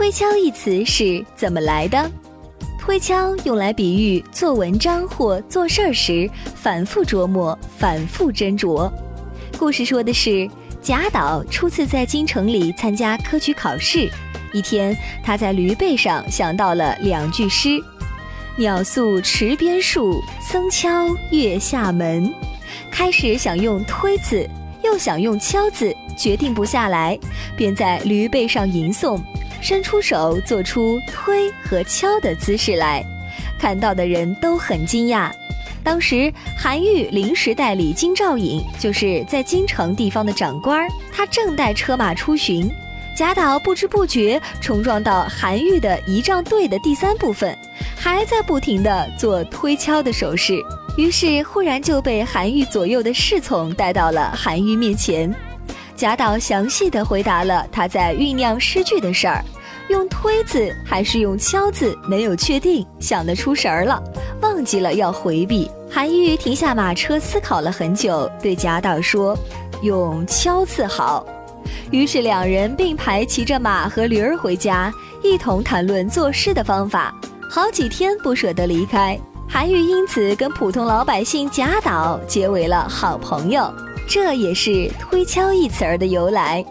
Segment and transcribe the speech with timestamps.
[0.00, 2.10] 推敲一词是怎么来的？
[2.80, 8.90] 推敲用来比喻做文章或做事儿时反复琢磨、反复斟酌。
[9.58, 10.48] 故事说的是
[10.80, 14.08] 贾岛初次在京城里参加科举考试，
[14.54, 17.78] 一天他在驴背上想到了两句诗
[18.56, 22.32] ：“鸟宿池边树，僧敲月下门。”
[22.90, 24.48] 开始想用推字，
[24.82, 27.18] 又想用敲字，决定不下来，
[27.54, 29.20] 便在驴背上吟诵。
[29.60, 33.04] 伸出手，做出推和敲的姿势来，
[33.58, 35.30] 看到的人都很惊讶。
[35.82, 42.70] 当时韩愈临时代理京兆尹，就是在京城地方的长官他正带车马出巡，
[43.16, 47.56] 贾岛不知不觉冲撞到韩愈的仪仗队的第三部分，
[47.96, 50.58] 还在不停地做推敲的手势。
[50.98, 55.34] 于是忽然就被韩愈左右的侍从带到了韩愈面前。
[55.96, 59.44] 贾岛详细的回答了他在酝酿诗句的事儿，
[59.90, 64.00] 用推字还是用敲字没有确定，想得出神儿了，
[64.40, 65.68] 忘记了要回避。
[65.90, 69.36] 韩愈停下马车思考了很久，对贾岛说
[69.82, 71.26] ：“用敲字好。”
[71.90, 77.12] 于是两人并排骑着马和驴儿回家，一同谈论做事的方法，
[77.50, 79.18] 好几天不舍得离开。
[79.48, 83.68] 韩愈因此跟普通老百姓贾岛结为了好朋友。
[84.06, 86.64] 这也是“推敲”一词儿的由来。